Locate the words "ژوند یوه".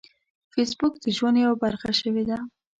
1.17-1.55